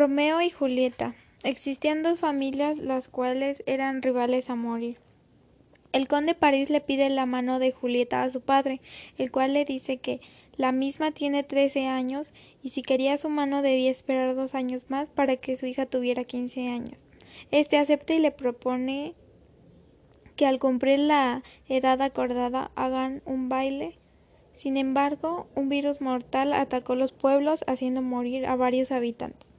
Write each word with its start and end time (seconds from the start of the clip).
Romeo 0.00 0.40
y 0.40 0.48
Julieta. 0.48 1.14
Existían 1.42 2.02
dos 2.02 2.20
familias 2.20 2.78
las 2.78 3.08
cuales 3.08 3.62
eran 3.66 4.00
rivales 4.00 4.48
a 4.48 4.54
morir. 4.54 4.96
El 5.92 6.08
conde 6.08 6.34
París 6.34 6.70
le 6.70 6.80
pide 6.80 7.10
la 7.10 7.26
mano 7.26 7.58
de 7.58 7.70
Julieta 7.70 8.22
a 8.22 8.30
su 8.30 8.40
padre, 8.40 8.80
el 9.18 9.30
cual 9.30 9.52
le 9.52 9.66
dice 9.66 9.98
que 9.98 10.22
la 10.56 10.72
misma 10.72 11.10
tiene 11.10 11.42
trece 11.42 11.86
años 11.86 12.32
y 12.62 12.70
si 12.70 12.80
quería 12.80 13.18
su 13.18 13.28
mano 13.28 13.60
debía 13.60 13.90
esperar 13.90 14.34
dos 14.34 14.54
años 14.54 14.88
más 14.88 15.10
para 15.10 15.36
que 15.36 15.58
su 15.58 15.66
hija 15.66 15.84
tuviera 15.84 16.24
quince 16.24 16.70
años. 16.70 17.10
Este 17.50 17.76
acepta 17.76 18.14
y 18.14 18.20
le 18.20 18.30
propone 18.30 19.12
que 20.34 20.46
al 20.46 20.58
cumplir 20.58 21.00
la 21.00 21.42
edad 21.68 22.00
acordada 22.00 22.70
hagan 22.74 23.20
un 23.26 23.50
baile. 23.50 23.98
Sin 24.54 24.78
embargo, 24.78 25.46
un 25.54 25.68
virus 25.68 26.00
mortal 26.00 26.54
atacó 26.54 26.94
los 26.94 27.12
pueblos 27.12 27.64
haciendo 27.66 28.00
morir 28.00 28.46
a 28.46 28.56
varios 28.56 28.92
habitantes. 28.92 29.49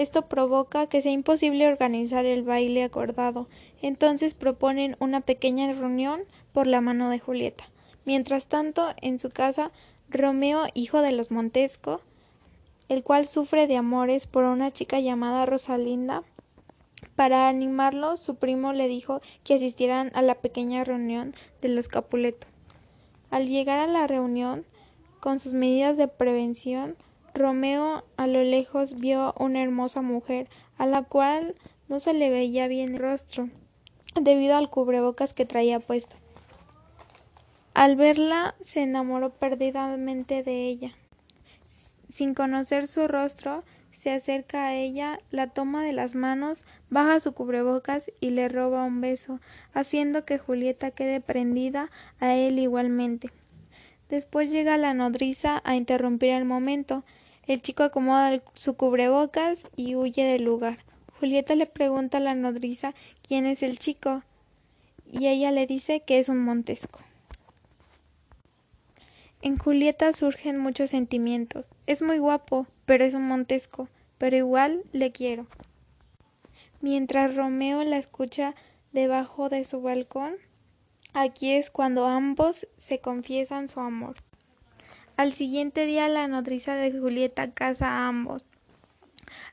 Esto 0.00 0.22
provoca 0.22 0.86
que 0.86 1.02
sea 1.02 1.12
imposible 1.12 1.68
organizar 1.68 2.24
el 2.24 2.42
baile 2.42 2.84
acordado, 2.84 3.48
entonces 3.82 4.32
proponen 4.32 4.96
una 4.98 5.20
pequeña 5.20 5.70
reunión 5.74 6.22
por 6.54 6.66
la 6.66 6.80
mano 6.80 7.10
de 7.10 7.18
Julieta. 7.18 7.68
Mientras 8.06 8.46
tanto, 8.46 8.94
en 9.02 9.18
su 9.18 9.28
casa, 9.28 9.72
Romeo, 10.08 10.62
hijo 10.72 11.02
de 11.02 11.12
los 11.12 11.30
Montesco, 11.30 12.00
el 12.88 13.02
cual 13.02 13.28
sufre 13.28 13.66
de 13.66 13.76
amores 13.76 14.26
por 14.26 14.44
una 14.44 14.70
chica 14.70 15.00
llamada 15.00 15.44
Rosalinda, 15.44 16.22
para 17.14 17.50
animarlo, 17.50 18.16
su 18.16 18.36
primo 18.36 18.72
le 18.72 18.88
dijo 18.88 19.20
que 19.44 19.56
asistieran 19.56 20.12
a 20.14 20.22
la 20.22 20.36
pequeña 20.36 20.82
reunión 20.82 21.34
de 21.60 21.68
los 21.68 21.88
Capuleto. 21.88 22.46
Al 23.30 23.48
llegar 23.48 23.78
a 23.78 23.86
la 23.86 24.06
reunión, 24.06 24.64
con 25.20 25.40
sus 25.40 25.52
medidas 25.52 25.98
de 25.98 26.08
prevención, 26.08 26.96
Romeo 27.34 28.04
a 28.16 28.26
lo 28.26 28.42
lejos 28.42 28.98
vio 28.98 29.34
una 29.38 29.62
hermosa 29.62 30.02
mujer, 30.02 30.48
a 30.78 30.86
la 30.86 31.02
cual 31.02 31.54
no 31.88 32.00
se 32.00 32.12
le 32.12 32.30
veía 32.30 32.68
bien 32.68 32.94
el 32.94 32.98
rostro, 32.98 33.48
debido 34.20 34.56
al 34.56 34.70
cubrebocas 34.70 35.34
que 35.34 35.44
traía 35.44 35.80
puesto. 35.80 36.16
Al 37.74 37.96
verla 37.96 38.54
se 38.62 38.82
enamoró 38.82 39.30
perdidamente 39.30 40.42
de 40.42 40.66
ella. 40.66 40.92
Sin 42.12 42.34
conocer 42.34 42.88
su 42.88 43.06
rostro, 43.06 43.64
se 43.92 44.10
acerca 44.12 44.66
a 44.66 44.74
ella, 44.74 45.20
la 45.30 45.48
toma 45.48 45.84
de 45.84 45.92
las 45.92 46.14
manos, 46.14 46.64
baja 46.88 47.20
su 47.20 47.32
cubrebocas 47.32 48.10
y 48.18 48.30
le 48.30 48.48
roba 48.48 48.84
un 48.84 49.00
beso, 49.00 49.40
haciendo 49.74 50.24
que 50.24 50.38
Julieta 50.38 50.90
quede 50.90 51.20
prendida 51.20 51.90
a 52.18 52.34
él 52.34 52.58
igualmente. 52.58 53.30
Después 54.08 54.50
llega 54.50 54.76
la 54.78 54.94
nodriza 54.94 55.60
a 55.64 55.76
interrumpir 55.76 56.30
el 56.30 56.44
momento, 56.44 57.04
el 57.52 57.62
chico 57.62 57.82
acomoda 57.82 58.40
su 58.54 58.74
cubrebocas 58.74 59.66
y 59.74 59.96
huye 59.96 60.24
del 60.24 60.44
lugar. 60.44 60.78
Julieta 61.18 61.56
le 61.56 61.66
pregunta 61.66 62.18
a 62.18 62.20
la 62.20 62.36
nodriza 62.36 62.94
quién 63.26 63.44
es 63.44 63.64
el 63.64 63.80
chico 63.80 64.22
y 65.10 65.26
ella 65.26 65.50
le 65.50 65.66
dice 65.66 66.00
que 66.00 66.20
es 66.20 66.28
un 66.28 66.44
Montesco. 66.44 67.00
En 69.42 69.58
Julieta 69.58 70.12
surgen 70.12 70.58
muchos 70.58 70.90
sentimientos. 70.90 71.68
Es 71.88 72.02
muy 72.02 72.18
guapo, 72.18 72.68
pero 72.86 73.04
es 73.04 73.14
un 73.14 73.26
Montesco, 73.26 73.88
pero 74.16 74.36
igual 74.36 74.84
le 74.92 75.10
quiero. 75.10 75.48
Mientras 76.80 77.34
Romeo 77.34 77.82
la 77.82 77.98
escucha 77.98 78.54
debajo 78.92 79.48
de 79.48 79.64
su 79.64 79.82
balcón, 79.82 80.36
aquí 81.14 81.50
es 81.50 81.68
cuando 81.70 82.06
ambos 82.06 82.68
se 82.76 83.00
confiesan 83.00 83.68
su 83.68 83.80
amor. 83.80 84.14
Al 85.20 85.34
siguiente 85.34 85.84
día 85.84 86.08
la 86.08 86.28
nodriza 86.28 86.76
de 86.76 86.98
Julieta 86.98 87.50
casa 87.50 87.88
a 87.88 88.08
ambos, 88.08 88.46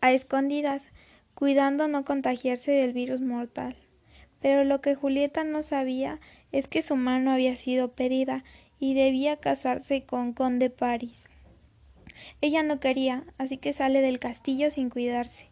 a 0.00 0.10
escondidas, 0.10 0.88
cuidando 1.36 1.86
no 1.86 2.04
contagiarse 2.04 2.72
del 2.72 2.92
virus 2.92 3.20
mortal. 3.20 3.76
Pero 4.40 4.64
lo 4.64 4.80
que 4.80 4.96
Julieta 4.96 5.44
no 5.44 5.62
sabía 5.62 6.18
es 6.50 6.66
que 6.66 6.82
su 6.82 6.96
mano 6.96 7.30
había 7.30 7.54
sido 7.54 7.92
pedida 7.92 8.42
y 8.80 8.94
debía 8.94 9.36
casarse 9.36 10.02
con 10.02 10.32
Conde 10.32 10.68
París. 10.68 11.28
Ella 12.40 12.64
no 12.64 12.80
quería, 12.80 13.22
así 13.38 13.56
que 13.56 13.72
sale 13.72 14.00
del 14.00 14.18
castillo 14.18 14.68
sin 14.72 14.90
cuidarse, 14.90 15.46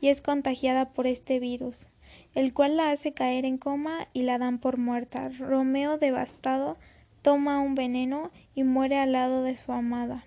y 0.00 0.06
es 0.06 0.20
contagiada 0.20 0.90
por 0.90 1.08
este 1.08 1.40
virus, 1.40 1.88
el 2.36 2.54
cual 2.54 2.76
la 2.76 2.92
hace 2.92 3.12
caer 3.12 3.44
en 3.44 3.58
coma 3.58 4.06
y 4.12 4.22
la 4.22 4.38
dan 4.38 4.60
por 4.60 4.76
muerta. 4.76 5.30
Romeo, 5.30 5.98
devastado, 5.98 6.76
toma 7.22 7.60
un 7.60 7.74
veneno 7.74 8.30
y 8.54 8.64
muere 8.64 8.98
al 8.98 9.12
lado 9.12 9.42
de 9.42 9.56
su 9.56 9.72
amada. 9.72 10.24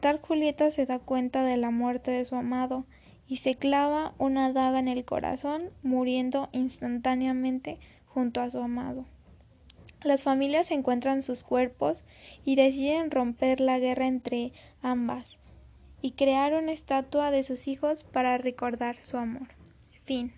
Tal 0.00 0.20
Julieta 0.20 0.70
se 0.70 0.86
da 0.86 0.98
cuenta 0.98 1.44
de 1.44 1.56
la 1.56 1.70
muerte 1.70 2.10
de 2.10 2.24
su 2.24 2.36
amado 2.36 2.84
y 3.26 3.38
se 3.38 3.54
clava 3.54 4.14
una 4.18 4.52
daga 4.52 4.78
en 4.78 4.88
el 4.88 5.04
corazón, 5.04 5.70
muriendo 5.82 6.48
instantáneamente 6.52 7.78
junto 8.06 8.40
a 8.40 8.50
su 8.50 8.58
amado. 8.58 9.04
Las 10.02 10.22
familias 10.22 10.70
encuentran 10.70 11.22
sus 11.22 11.42
cuerpos 11.42 12.04
y 12.44 12.54
deciden 12.54 13.10
romper 13.10 13.60
la 13.60 13.78
guerra 13.78 14.06
entre 14.06 14.52
ambas 14.80 15.38
y 16.00 16.12
crear 16.12 16.54
una 16.54 16.72
estatua 16.72 17.30
de 17.30 17.42
sus 17.42 17.66
hijos 17.66 18.04
para 18.04 18.38
recordar 18.38 18.96
su 19.02 19.16
amor. 19.16 19.48
Fin. 20.04 20.32